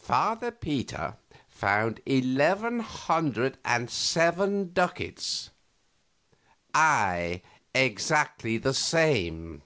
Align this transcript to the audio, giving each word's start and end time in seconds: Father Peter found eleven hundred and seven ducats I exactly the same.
Father 0.00 0.50
Peter 0.50 1.16
found 1.50 2.00
eleven 2.06 2.80
hundred 2.80 3.58
and 3.66 3.90
seven 3.90 4.72
ducats 4.72 5.50
I 6.72 7.42
exactly 7.74 8.56
the 8.56 8.72
same. 8.72 9.60